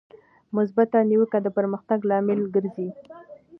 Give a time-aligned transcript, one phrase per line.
[0.55, 2.89] مثبته نیوکه د پرمختګ لامل ګرځي.